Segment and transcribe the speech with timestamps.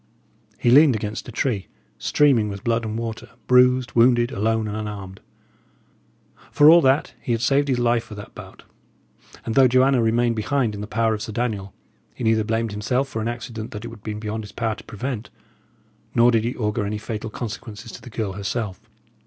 [0.57, 1.67] He leaned against a tree,
[1.99, 5.19] streaming with blood and water, bruised, wounded, alone, and unarmed.
[6.49, 8.63] For all that, he had saved his life for that bout;
[9.45, 11.75] and though Joanna remained behind in the power of Sir Daniel,
[12.15, 14.83] he neither blamed himself for an accident that it had been beyond his power to
[14.85, 15.29] prevent,
[16.15, 18.81] nor did he augur any fatal consequences to the girl herself.